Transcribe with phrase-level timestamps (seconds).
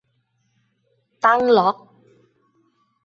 [1.25, 1.75] ตั้งล็อก